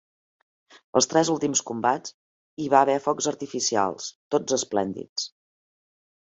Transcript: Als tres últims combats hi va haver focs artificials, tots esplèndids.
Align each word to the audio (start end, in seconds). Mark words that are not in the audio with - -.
Als 1.01 1.07
tres 1.11 1.29
últims 1.33 1.61
combats 1.67 2.13
hi 2.63 2.69
va 2.75 2.79
haver 2.85 2.95
focs 3.09 3.29
artificials, 3.33 4.09
tots 4.37 4.57
esplèndids. 4.59 5.29